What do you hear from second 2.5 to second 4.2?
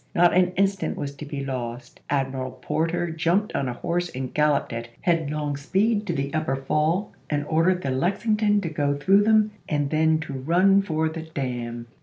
Porter jumped on a horse